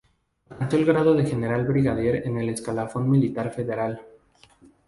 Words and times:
Alcanzó 0.49 0.77
el 0.77 0.85
grado 0.85 1.13
de 1.13 1.25
general 1.27 1.63
brigadier 1.67 2.23
en 2.25 2.39
el 2.39 2.49
escalafón 2.49 3.07
militar 3.07 3.51
federal. 3.53 4.01